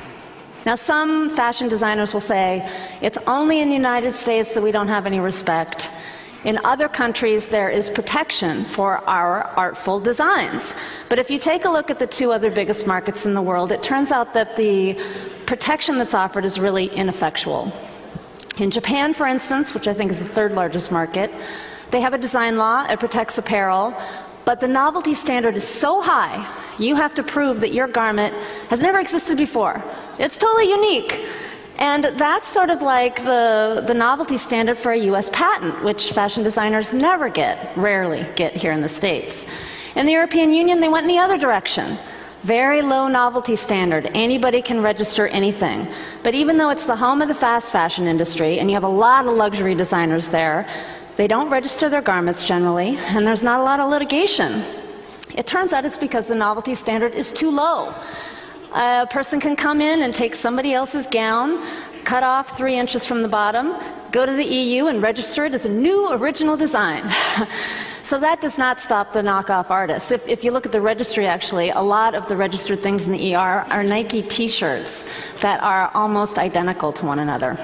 Now, 0.65 0.77
some 0.77 1.31
fashion 1.31 1.69
designers 1.69 2.15
will 2.15 2.21
say 2.21 2.71
it's 3.03 3.19
only 3.27 3.59
in 3.59 3.67
the 3.67 3.75
United 3.75 4.15
States 4.15 4.55
that 4.55 4.63
we 4.63 4.71
don't 4.71 4.87
have 4.87 5.07
any 5.07 5.19
respect. 5.19 5.91
In 6.49 6.59
other 6.65 6.89
countries, 6.89 7.49
there 7.49 7.69
is 7.69 7.91
protection 7.91 8.65
for 8.65 9.07
our 9.07 9.43
artful 9.65 10.01
designs. 10.01 10.73
But 11.11 11.19
if 11.19 11.31
you 11.31 11.39
take 11.39 11.67
a 11.67 11.69
look 11.69 11.91
at 11.91 11.99
the 11.99 12.07
two 12.07 12.33
other 12.33 12.51
biggest 12.51 12.87
markets 12.87 13.27
in 13.27 13.35
the 13.35 13.43
world, 13.43 13.71
it 13.71 13.83
turns 13.83 14.11
out 14.11 14.33
that 14.33 14.57
the 14.57 14.99
protection 15.45 15.99
that's 15.99 16.15
offered 16.15 16.47
is 16.47 16.59
really 16.59 16.87
ineffectual. 16.87 17.71
In 18.57 18.71
Japan, 18.71 19.13
for 19.13 19.27
instance, 19.27 19.75
which 19.75 19.87
I 19.87 19.93
think 19.93 20.11
is 20.11 20.21
the 20.21 20.25
third 20.25 20.53
largest 20.53 20.91
market, 20.91 21.31
they 21.91 22.01
have 22.01 22.15
a 22.15 22.19
design 22.19 22.57
law, 22.57 22.87
it 22.89 22.99
protects 22.99 23.37
apparel, 23.37 23.93
but 24.47 24.59
the 24.59 24.69
novelty 24.69 25.13
standard 25.13 25.55
is 25.55 25.69
so 25.69 26.01
high, 26.01 26.51
you 26.79 26.97
have 26.97 27.13
to 27.17 27.23
prove 27.23 27.61
that 27.61 27.75
your 27.75 27.89
garment 27.89 28.35
has 28.71 28.81
never 28.81 29.01
existed 29.01 29.37
before. 29.37 29.85
It's 30.19 30.39
totally 30.39 30.71
unique. 30.71 31.27
And 31.79 32.05
that's 32.05 32.49
sort 32.49 32.71
of 32.71 32.83
like 32.83 33.23
the, 33.23 33.85
the 33.87 33.95
novelty 33.95 34.37
standard 34.37 34.77
for 34.77 34.93
a 34.93 34.99
US 35.13 35.31
patent, 35.31 35.85
which 35.85 36.13
fashion 36.13 36.43
designers 36.43 36.93
never 36.93 37.29
get, 37.29 37.77
rarely 37.77 38.27
get 38.35 38.55
here 38.57 38.73
in 38.73 38.81
the 38.81 38.89
States. 38.89 39.47
In 39.95 40.05
the 40.07 40.13
European 40.13 40.53
Union, 40.53 40.81
they 40.81 40.89
went 40.89 41.05
in 41.05 41.09
the 41.09 41.19
other 41.19 41.39
direction. 41.39 41.97
Very 42.43 42.83
low 42.83 43.09
novelty 43.09 43.57
standard. 43.57 44.11
Anybody 44.15 44.61
can 44.61 44.83
register 44.83 45.29
anything. 45.29 45.87
But 46.23 46.35
even 46.35 46.57
though 46.57 46.71
it's 46.71 46.87
the 46.87 46.97
home 46.97 47.23
of 47.23 47.29
the 47.29 47.35
fast 47.35 47.71
fashion 47.73 48.07
industry, 48.07 48.59
and 48.59 48.71
you 48.71 48.75
have 48.75 48.85
a 48.85 48.89
lot 48.89 49.27
of 49.27 49.37
luxury 49.37 49.75
designers 49.75 50.31
there, 50.31 50.69
they 51.17 51.27
don't 51.27 51.51
register 51.51 51.89
their 51.89 52.03
garments 52.03 52.45
generally, 52.45 52.97
and 52.97 53.27
there's 53.27 53.43
not 53.43 53.61
a 53.61 53.65
lot 53.65 53.81
of 53.81 53.91
litigation. 53.91 54.63
It 55.35 55.47
turns 55.47 55.73
out 55.73 55.85
it's 55.85 55.99
because 55.99 56.27
the 56.27 56.35
novelty 56.35 56.75
standard 56.75 57.13
is 57.15 57.33
too 57.33 57.51
low. 57.51 57.93
A 58.75 59.07
person 59.09 59.41
can 59.41 59.57
come 59.57 59.81
in 59.81 60.03
and 60.03 60.15
take 60.15 60.35
somebody 60.35 60.75
else's 60.75 61.07
gown, 61.07 61.65
cut 62.05 62.23
off 62.23 62.57
three 62.57 62.77
inches 62.77 63.07
from 63.07 63.23
the 63.23 63.29
bottom, 63.29 63.75
go 64.13 64.27
to 64.27 64.33
the 64.33 64.45
EU 64.45 64.87
and 64.87 65.03
register 65.03 65.45
it 65.47 65.55
as 65.55 65.65
a 65.65 65.69
new 65.69 66.13
original 66.13 66.57
design. 66.57 67.11
so 68.03 68.19
that 68.19 68.41
does 68.41 68.59
not 68.59 68.81
stop 68.81 69.13
the 69.13 69.21
knockoff 69.21 69.71
artists. 69.71 70.11
If, 70.11 70.27
if, 70.29 70.45
you 70.45 70.51
look 70.51 70.67
at 70.67 70.73
the 70.73 70.81
registry, 70.81 71.27
actually, 71.27 71.71
a 71.71 71.81
lot 71.81 72.15
of 72.15 72.29
the 72.29 72.37
registered 72.37 72.81
things 72.81 73.07
in 73.07 73.13
the 73.13 73.35
ER 73.35 73.67
are 73.71 73.83
Nike 73.83 74.23
t 74.23 74.49
shirts 74.49 75.05
that 75.41 75.63
are 75.63 75.91
almost 75.95 76.39
identical 76.39 76.93
to 76.93 77.07
one 77.07 77.19
another. 77.19 77.59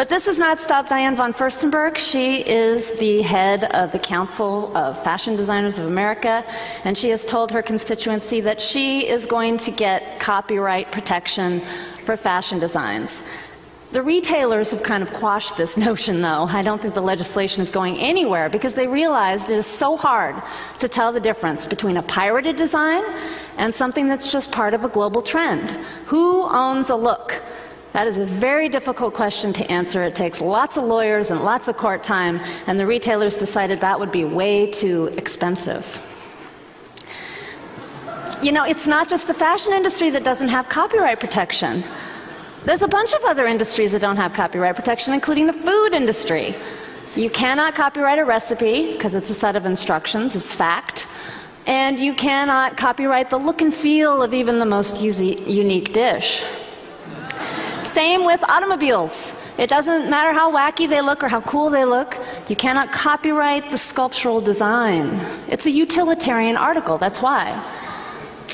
But 0.00 0.08
this 0.08 0.24
has 0.24 0.38
not 0.38 0.58
stopped 0.58 0.88
Diane 0.88 1.14
von 1.14 1.34
Furstenberg. 1.34 1.98
She 1.98 2.36
is 2.36 2.90
the 2.92 3.20
head 3.20 3.64
of 3.64 3.92
the 3.92 3.98
Council 3.98 4.74
of 4.74 5.02
Fashion 5.04 5.36
Designers 5.36 5.78
of 5.78 5.84
America, 5.84 6.42
and 6.84 6.96
she 6.96 7.10
has 7.10 7.22
told 7.22 7.50
her 7.50 7.60
constituency 7.60 8.40
that 8.40 8.62
she 8.62 9.06
is 9.06 9.26
going 9.26 9.58
to 9.58 9.70
get 9.70 10.09
copyright 10.30 10.92
protection 10.92 11.60
for 12.04 12.16
fashion 12.16 12.60
designs. 12.60 13.20
The 13.90 14.00
retailers 14.00 14.70
have 14.70 14.84
kind 14.84 15.02
of 15.02 15.12
quashed 15.12 15.56
this 15.56 15.76
notion, 15.86 16.22
though. 16.22 16.44
I 16.58 16.62
don't 16.62 16.80
think 16.80 16.94
the 16.94 17.08
legislation 17.14 17.60
is 17.62 17.72
going 17.72 17.98
anywhere 17.98 18.48
because 18.48 18.74
they 18.74 18.86
realized 18.86 19.50
it 19.50 19.56
is 19.56 19.66
so 19.66 19.96
hard 19.96 20.40
to 20.78 20.88
tell 20.88 21.12
the 21.12 21.18
difference 21.18 21.66
between 21.66 21.96
a 21.96 22.04
pirated 22.04 22.54
design 22.54 23.02
and 23.56 23.74
something 23.74 24.06
that's 24.06 24.30
just 24.30 24.52
part 24.52 24.72
of 24.72 24.84
a 24.84 24.88
global 24.88 25.20
trend. 25.20 25.68
Who 26.06 26.44
owns 26.44 26.90
a 26.90 26.94
look? 27.08 27.42
That 27.92 28.06
is 28.06 28.16
a 28.16 28.24
very 28.24 28.68
difficult 28.68 29.14
question 29.14 29.52
to 29.54 29.64
answer. 29.68 30.04
It 30.04 30.14
takes 30.14 30.40
lots 30.40 30.76
of 30.76 30.84
lawyers 30.84 31.32
and 31.32 31.42
lots 31.42 31.66
of 31.66 31.76
court 31.76 32.04
time, 32.04 32.38
and 32.68 32.78
the 32.78 32.86
retailers 32.86 33.36
decided 33.36 33.80
that 33.80 33.98
would 33.98 34.12
be 34.12 34.24
way 34.24 34.70
too 34.70 35.06
expensive. 35.16 35.84
You 38.42 38.52
know, 38.52 38.64
it's 38.64 38.86
not 38.86 39.06
just 39.06 39.26
the 39.26 39.34
fashion 39.34 39.74
industry 39.74 40.08
that 40.10 40.24
doesn't 40.24 40.48
have 40.48 40.68
copyright 40.70 41.20
protection. 41.20 41.84
There's 42.64 42.80
a 42.80 42.88
bunch 42.88 43.12
of 43.12 43.22
other 43.24 43.46
industries 43.46 43.92
that 43.92 44.00
don't 44.00 44.16
have 44.16 44.32
copyright 44.32 44.76
protection, 44.76 45.12
including 45.12 45.46
the 45.46 45.52
food 45.52 45.92
industry. 45.92 46.54
You 47.16 47.28
cannot 47.28 47.74
copyright 47.74 48.18
a 48.18 48.24
recipe 48.24 48.92
because 48.92 49.14
it's 49.14 49.28
a 49.28 49.34
set 49.34 49.56
of 49.56 49.66
instructions, 49.66 50.36
it's 50.36 50.54
fact. 50.54 51.06
And 51.66 51.98
you 51.98 52.14
cannot 52.14 52.78
copyright 52.78 53.28
the 53.28 53.36
look 53.36 53.60
and 53.60 53.74
feel 53.74 54.22
of 54.22 54.32
even 54.32 54.58
the 54.58 54.64
most 54.64 55.00
unique 55.00 55.92
dish. 55.92 56.42
Same 57.84 58.24
with 58.24 58.42
automobiles. 58.44 59.34
It 59.58 59.68
doesn't 59.68 60.08
matter 60.08 60.32
how 60.32 60.50
wacky 60.50 60.88
they 60.88 61.02
look 61.02 61.22
or 61.22 61.28
how 61.28 61.42
cool 61.42 61.68
they 61.68 61.84
look, 61.84 62.16
you 62.48 62.56
cannot 62.56 62.90
copyright 62.92 63.68
the 63.68 63.76
sculptural 63.76 64.40
design. 64.40 65.20
It's 65.48 65.66
a 65.66 65.70
utilitarian 65.70 66.56
article, 66.56 66.96
that's 66.96 67.20
why. 67.20 67.52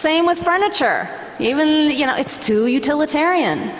Same 0.07 0.25
with 0.25 0.39
furniture. 0.39 1.09
Even, 1.41 1.91
you 1.91 2.07
know, 2.07 2.15
it's 2.15 2.39
too 2.39 2.69
utilitarian. 2.69 3.73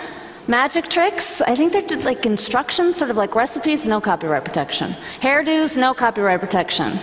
Magic 0.45 0.89
tricks, 0.89 1.39
I 1.39 1.55
think 1.55 1.71
they're 1.71 1.99
like 1.99 2.25
instructions, 2.25 2.97
sort 2.97 3.09
of 3.09 3.15
like 3.15 3.33
recipes, 3.33 3.85
no 3.85 4.01
copyright 4.01 4.43
protection. 4.43 4.93
Hairdos, 5.21 5.77
no 5.77 5.93
copyright 5.93 6.41
protection. 6.41 6.99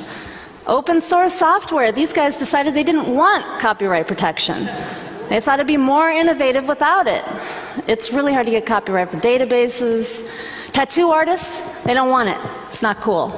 Open 0.66 1.00
source 1.00 1.32
software, 1.32 1.90
these 1.90 2.12
guys 2.12 2.38
decided 2.38 2.74
they 2.74 2.82
didn't 2.82 3.16
want 3.16 3.46
copyright 3.60 4.06
protection. 4.06 4.66
They 5.30 5.40
thought 5.40 5.58
it'd 5.58 5.68
be 5.68 5.78
more 5.78 6.10
innovative 6.10 6.68
without 6.68 7.06
it. 7.06 7.24
It's 7.86 8.12
really 8.12 8.34
hard 8.34 8.44
to 8.44 8.52
get 8.52 8.66
copyright 8.66 9.08
for 9.08 9.16
databases. 9.16 10.20
Tattoo 10.72 11.08
artists, 11.08 11.62
they 11.84 11.94
don't 11.94 12.10
want 12.10 12.28
it. 12.28 12.38
It's 12.66 12.82
not 12.82 12.98
cool. 13.00 13.28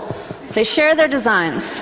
They 0.51 0.65
share 0.65 0.97
their 0.97 1.07
designs. 1.07 1.81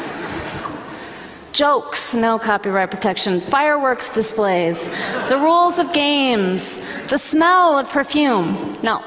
Jokes, 1.54 2.14
no 2.14 2.37
copyright 2.37 2.90
protection. 2.90 3.40
Fireworks 3.40 4.11
displays. 4.11 4.88
The 5.28 5.38
rules 5.40 5.78
of 5.78 5.92
games. 5.92 6.76
The 7.08 7.16
smell 7.16 7.78
of 7.78 7.88
perfume. 7.88 8.76
No. 8.82 9.02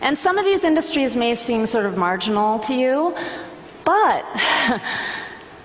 And 0.00 0.16
some 0.16 0.38
of 0.38 0.46
these 0.46 0.64
industries 0.64 1.14
may 1.14 1.34
seem 1.34 1.66
sort 1.66 1.84
of 1.84 1.98
marginal 1.98 2.58
to 2.60 2.74
you, 2.74 3.14
but 3.84 4.24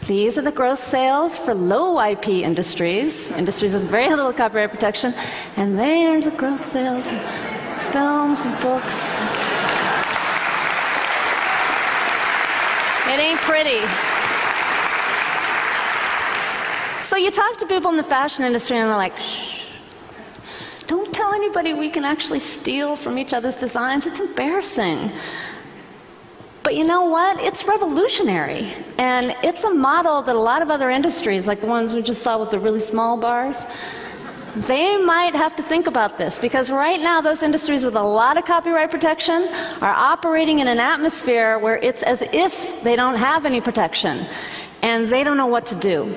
These 0.08 0.38
are 0.38 0.42
the 0.42 0.54
gross 0.54 0.80
sales 0.80 1.38
for 1.38 1.54
low 1.54 2.00
IP 2.00 2.30
industries, 2.30 3.30
industries 3.32 3.74
with 3.74 3.84
very 3.90 4.10
little 4.10 4.32
copyright 4.32 4.72
protection, 4.72 5.14
and 5.58 5.78
there's 5.78 6.24
the 6.24 6.32
gross 6.32 6.62
sales 6.62 7.06
of 7.06 7.22
films 7.92 8.46
and 8.46 8.58
books. 8.62 8.96
It 13.12 13.20
ain't 13.20 13.40
pretty. 13.42 13.82
You 17.18 17.32
talk 17.32 17.58
to 17.58 17.66
people 17.66 17.90
in 17.90 17.98
the 17.98 18.04
fashion 18.04 18.46
industry 18.46 18.78
and 18.78 18.90
they're 18.90 18.96
like, 18.96 19.18
shh, 19.20 19.64
don't 20.88 21.14
tell 21.14 21.34
anybody 21.34 21.74
we 21.74 21.90
can 21.90 22.06
actually 22.06 22.40
steal 22.40 22.96
from 22.96 23.18
each 23.18 23.34
other's 23.34 23.56
designs. 23.56 24.06
It's 24.06 24.20
embarrassing. 24.20 25.12
But 26.64 26.76
you 26.76 26.84
know 26.84 27.06
what? 27.06 27.40
It's 27.40 27.66
revolutionary. 27.66 28.72
And 28.98 29.36
it's 29.44 29.64
a 29.64 29.70
model 29.70 30.22
that 30.22 30.36
a 30.36 30.40
lot 30.40 30.62
of 30.62 30.70
other 30.70 30.90
industries, 30.90 31.48
like 31.48 31.62
the 31.62 31.68
ones 31.68 31.94
we 31.94 32.02
just 32.02 32.22
saw 32.22 32.38
with 32.40 32.52
the 32.52 32.60
really 32.60 32.80
small 32.80 33.18
bars, 33.18 33.66
they 34.56 34.98
might 34.98 35.36
have 35.36 35.56
to 35.58 35.64
think 35.64 35.88
about 35.88 36.18
this 36.18 36.40
because 36.40 36.72
right 36.72 37.00
now, 37.00 37.22
those 37.22 37.44
industries 37.44 37.84
with 37.84 37.96
a 37.96 38.02
lot 38.02 38.38
of 38.38 38.46
copyright 38.46 38.92
protection 38.92 39.48
are 39.82 39.94
operating 39.94 40.60
in 40.60 40.68
an 40.68 40.80
atmosphere 40.80 41.60
where 41.60 41.78
it's 41.78 42.04
as 42.04 42.22
if 42.34 42.84
they 42.84 42.96
don't 42.96 43.16
have 43.16 43.46
any 43.46 43.62
protection 43.62 44.26
and 44.82 45.10
they 45.10 45.24
don't 45.24 45.38
know 45.38 45.48
what 45.48 45.66
to 45.68 45.76
do. 45.76 46.16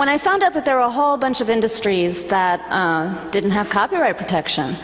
When 0.00 0.08
I 0.08 0.16
found 0.16 0.42
out 0.42 0.54
that 0.54 0.64
there 0.64 0.76
were 0.76 0.88
a 0.88 0.90
whole 0.90 1.18
bunch 1.18 1.42
of 1.42 1.50
industries 1.50 2.24
that 2.28 2.58
uh, 2.70 3.12
didn't 3.32 3.50
have 3.50 3.68
copyright 3.68 4.16
protection, 4.16 4.78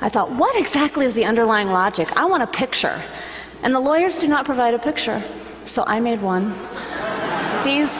I 0.00 0.08
thought, 0.08 0.32
what 0.32 0.58
exactly 0.58 1.06
is 1.06 1.14
the 1.14 1.24
underlying 1.24 1.68
logic? 1.68 2.16
I 2.16 2.24
want 2.24 2.42
a 2.42 2.48
picture. 2.48 3.00
And 3.62 3.72
the 3.72 3.78
lawyers 3.78 4.18
do 4.18 4.26
not 4.26 4.44
provide 4.44 4.74
a 4.74 4.78
picture. 4.80 5.22
So 5.66 5.84
I 5.86 6.00
made 6.00 6.20
one. 6.20 6.52
These, 7.62 7.94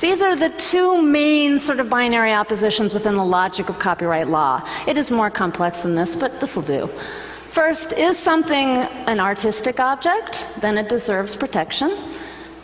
these 0.00 0.22
are 0.22 0.34
the 0.36 0.48
two 0.56 1.02
main 1.02 1.58
sort 1.58 1.80
of 1.80 1.90
binary 1.90 2.32
oppositions 2.32 2.94
within 2.94 3.14
the 3.14 3.24
logic 3.38 3.68
of 3.68 3.78
copyright 3.78 4.28
law. 4.28 4.66
It 4.88 4.96
is 4.96 5.10
more 5.10 5.28
complex 5.28 5.82
than 5.82 5.96
this, 5.96 6.16
but 6.16 6.40
this 6.40 6.56
will 6.56 6.62
do. 6.62 6.88
First, 7.50 7.92
is 7.92 8.18
something 8.18 8.68
an 9.06 9.20
artistic 9.20 9.80
object? 9.80 10.46
Then 10.62 10.78
it 10.78 10.88
deserves 10.88 11.36
protection. 11.36 11.94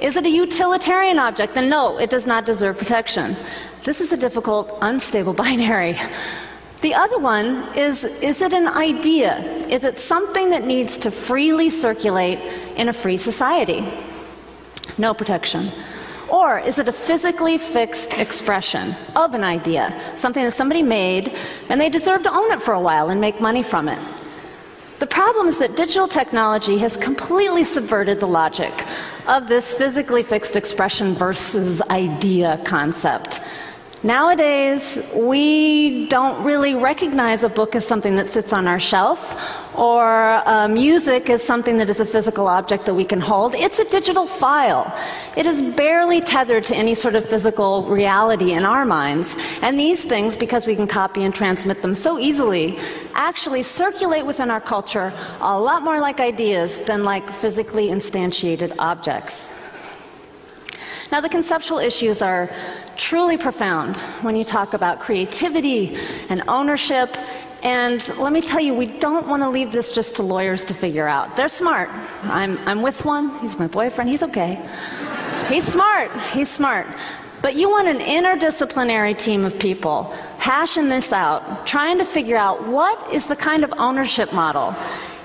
Is 0.03 0.17
it 0.17 0.27
a 0.27 0.29
utilitarian 0.29 1.21
object? 1.21 1.55
Then 1.55 1.69
no, 1.69 1.97
it 1.97 2.11
does 2.11 2.27
not 2.27 2.45
deserve 2.45 2.77
protection. 2.77 3.37
This 3.85 4.01
is 4.01 4.13
a 4.13 4.17
difficult, 4.17 4.77
unstable 4.81 5.33
binary. 5.45 5.97
The 6.81 6.95
other 6.95 7.19
one 7.21 7.63
is 7.77 8.03
is 8.03 8.43
it 8.43 8.53
an 8.53 8.67
idea? 8.67 9.39
Is 9.69 9.85
it 9.85 10.01
something 10.01 10.51
that 10.51 10.67
needs 10.67 10.99
to 10.99 11.13
freely 11.13 11.71
circulate 11.71 12.41
in 12.77 12.89
a 12.89 12.93
free 12.93 13.17
society? 13.17 13.87
No 14.99 15.15
protection. 15.15 15.71
Or 16.29 16.59
is 16.59 16.81
it 16.81 16.89
a 16.89 16.93
physically 16.93 17.57
fixed 17.57 18.19
expression 18.19 18.97
of 19.15 19.35
an 19.35 19.45
idea, 19.45 19.95
something 20.17 20.43
that 20.43 20.55
somebody 20.55 20.83
made 20.83 21.39
and 21.69 21.81
they 21.81 21.89
deserve 21.89 22.25
to 22.25 22.35
own 22.35 22.51
it 22.51 22.61
for 22.61 22.75
a 22.75 22.81
while 22.81 23.11
and 23.11 23.21
make 23.21 23.41
money 23.41 23.63
from 23.63 23.89
it? 23.89 24.01
The 24.99 25.07
problem 25.07 25.47
is 25.47 25.61
that 25.61 25.77
digital 25.77 26.09
technology 26.09 26.79
has 26.79 26.97
completely 26.97 27.63
subverted 27.63 28.19
the 28.19 28.27
logic 28.27 28.73
of 29.27 29.49
this 29.49 29.75
physically 29.75 30.23
fixed 30.23 30.57
expression 30.57 31.15
versus 31.15 31.81
idea 31.83 32.61
concept. 32.65 33.41
Nowadays, 34.03 34.99
we 35.15 36.07
don't 36.09 36.43
really 36.45 36.75
recognize 36.75 37.45
a 37.45 37.49
book 37.49 37.77
as 37.77 37.87
something 37.87 38.17
that 38.17 38.29
sits 38.29 38.53
on 38.53 38.67
our 38.67 38.81
shelf 38.81 39.62
or 39.77 40.05
uh, 40.47 40.69
music 40.69 41.31
is 41.31 41.43
something 41.43 41.79
that 41.79 41.89
is 41.89 42.01
a 42.01 42.05
physical 42.05 42.47
object 42.47 42.85
that 42.87 42.95
we 42.95 43.05
can 43.05 43.21
hold. 43.21 43.55
It's 43.55 43.79
a 43.79 43.85
digital 43.85 44.27
file. 44.27 44.93
It 45.37 45.47
is 45.47 45.63
barely 45.63 46.21
tethered 46.21 46.65
to 46.67 46.77
any 46.77 46.95
sort 46.95 47.15
of 47.15 47.25
physical 47.25 47.85
reality 47.85 48.53
in 48.53 48.65
our 48.65 48.85
minds. 48.85 49.35
And 49.63 49.81
these 49.81 50.05
things, 50.05 50.37
because 50.37 50.67
we 50.67 50.77
can 50.77 50.87
copy 50.87 51.25
and 51.25 51.35
transmit 51.35 51.83
them 51.83 51.95
so 51.95 52.19
easily, 52.19 52.79
actually 53.15 53.63
circulate 53.63 54.27
within 54.27 54.51
our 54.51 54.61
culture 54.61 55.13
a 55.41 55.59
lot 55.59 55.83
more 55.83 56.01
like 56.01 56.21
ideas 56.21 56.79
than 56.81 57.05
like 57.05 57.31
physically 57.31 57.89
instantiated 57.89 58.75
objects. 58.79 59.51
Now, 61.13 61.21
the 61.21 61.29
conceptual 61.29 61.79
issues 61.79 62.23
are 62.23 62.49
truly 62.97 63.37
profound 63.37 63.97
when 64.23 64.35
you 64.35 64.45
talk 64.45 64.73
about 64.73 64.99
creativity 64.99 65.99
and 66.31 66.43
ownership. 66.49 67.17
And 67.63 68.07
let 68.19 68.33
me 68.33 68.41
tell 68.41 68.61
you, 68.61 68.75
we 68.75 68.87
don't 68.87 69.29
want 69.29 69.43
to 69.43 69.49
leave 69.49 69.71
this 69.71 69.93
just 69.93 70.17
to 70.17 70.23
lawyers 70.23 70.65
to 70.65 70.75
figure 70.75 71.07
out. 71.07 71.37
They're 71.37 71.49
smart. 71.49 71.91
I'm, 72.25 72.59
I'm 72.67 72.83
with 72.83 73.05
one, 73.05 73.39
he's 73.39 73.59
my 73.59 73.69
boyfriend, 73.69 74.11
he's 74.11 74.23
okay. 74.25 74.61
He's 75.49 75.65
smart. 75.65 76.11
He's 76.33 76.49
smart. 76.49 76.87
But 77.43 77.57
you 77.57 77.69
want 77.69 77.89
an 77.89 77.99
interdisciplinary 77.99 79.19
team 79.19 79.45
of 79.45 79.59
people 79.59 80.05
hashing 80.39 80.89
this 80.89 81.13
out, 81.13 81.67
trying 81.67 81.99
to 81.99 82.05
figure 82.05 82.37
out 82.37 82.67
what 82.69 83.13
is 83.13 83.27
the 83.27 83.37
kind 83.37 83.65
of 83.65 83.73
ownership 83.77 84.33
model 84.33 84.75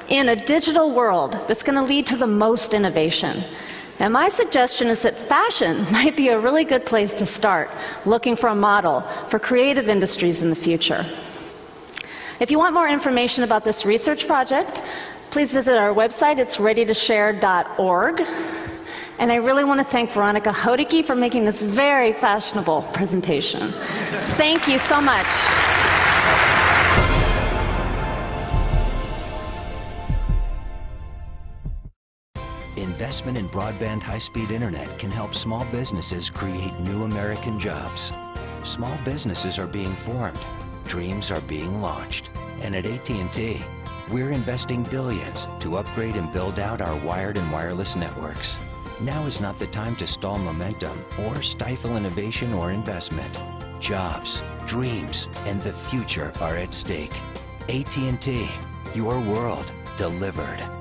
in 0.09 0.29
a 0.29 0.35
digital 0.35 0.91
world 0.91 1.33
that's 1.47 1.63
going 1.63 1.77
to 1.77 1.83
lead 1.83 2.07
to 2.07 2.17
the 2.17 2.27
most 2.27 2.73
innovation. 2.73 3.43
And 3.99 4.13
my 4.13 4.29
suggestion 4.29 4.87
is 4.87 5.03
that 5.03 5.17
fashion 5.17 5.83
might 5.91 6.15
be 6.15 6.29
a 6.29 6.39
really 6.39 6.63
good 6.63 6.85
place 6.85 7.13
to 7.13 7.25
start 7.25 7.69
looking 8.05 8.35
for 8.35 8.47
a 8.47 8.55
model 8.55 9.01
for 9.29 9.39
creative 9.39 9.87
industries 9.87 10.41
in 10.41 10.49
the 10.49 10.55
future. 10.55 11.05
If 12.39 12.51
you 12.51 12.59
want 12.59 12.75
more 12.75 12.87
information 12.87 13.43
about 13.43 13.63
this 13.63 13.85
research 13.85 14.27
project, 14.27 14.83
please 15.31 15.51
visit 15.51 15.77
our 15.77 15.93
website. 15.93 16.37
It's 16.37 16.57
readytoshare.org. 16.57 18.21
And 19.19 19.31
I 19.31 19.35
really 19.35 19.63
want 19.63 19.79
to 19.79 19.83
thank 19.83 20.11
Veronica 20.11 20.51
Hodeke 20.51 21.03
for 21.03 21.15
making 21.15 21.45
this 21.45 21.59
very 21.59 22.13
fashionable 22.13 22.83
presentation. 22.93 23.71
Thank 24.37 24.67
you 24.67 24.77
so 24.77 25.01
much. 25.01 25.25
Investment 32.77 33.39
in 33.39 33.49
broadband 33.49 34.03
high 34.03 34.19
speed 34.19 34.51
internet 34.51 34.99
can 34.99 35.09
help 35.09 35.33
small 35.33 35.65
businesses 35.65 36.29
create 36.29 36.79
new 36.79 37.03
American 37.03 37.59
jobs. 37.59 38.11
Small 38.61 38.95
businesses 39.03 39.57
are 39.57 39.65
being 39.65 39.95
formed, 39.95 40.39
dreams 40.87 41.29
are 41.31 41.41
being 41.41 41.81
launched. 41.81 42.29
And 42.61 42.75
at 42.75 42.85
AT&T, 42.85 43.61
we're 44.09 44.31
investing 44.31 44.83
billions 44.83 45.47
to 45.59 45.77
upgrade 45.77 46.15
and 46.15 46.31
build 46.31 46.59
out 46.59 46.81
our 46.81 46.95
wired 46.95 47.37
and 47.37 47.51
wireless 47.51 47.95
networks. 47.95 48.57
Now 49.01 49.25
is 49.25 49.41
not 49.41 49.59
the 49.59 49.67
time 49.67 49.95
to 49.97 50.07
stall 50.07 50.39
momentum 50.39 51.03
or 51.19 51.41
stifle 51.41 51.97
innovation 51.97 52.53
or 52.53 52.71
investment. 52.71 53.37
Jobs, 53.79 54.41
dreams, 54.65 55.27
and 55.45 55.61
the 55.61 55.73
future 55.73 56.33
are 56.39 56.55
at 56.55 56.73
stake. 56.73 57.15
AT&T, 57.69 58.49
your 58.95 59.19
world 59.19 59.71
delivered. 59.97 60.76